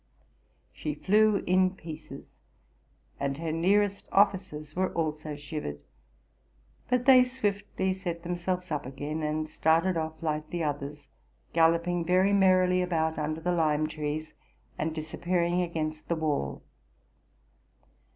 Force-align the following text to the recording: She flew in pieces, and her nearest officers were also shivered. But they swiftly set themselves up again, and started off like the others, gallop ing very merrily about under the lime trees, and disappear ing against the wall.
She 0.73 0.95
flew 0.95 1.43
in 1.45 1.75
pieces, 1.75 2.25
and 3.19 3.37
her 3.37 3.51
nearest 3.51 4.07
officers 4.11 4.75
were 4.75 4.91
also 4.95 5.35
shivered. 5.35 5.79
But 6.89 7.05
they 7.05 7.23
swiftly 7.23 7.93
set 7.93 8.23
themselves 8.23 8.71
up 8.71 8.87
again, 8.87 9.21
and 9.21 9.47
started 9.47 9.97
off 9.97 10.23
like 10.23 10.49
the 10.49 10.63
others, 10.63 11.07
gallop 11.53 11.87
ing 11.87 12.03
very 12.03 12.33
merrily 12.33 12.81
about 12.81 13.19
under 13.19 13.41
the 13.41 13.51
lime 13.53 13.85
trees, 13.85 14.33
and 14.75 14.95
disappear 14.95 15.41
ing 15.43 15.61
against 15.61 16.07
the 16.07 16.15
wall. 16.15 16.63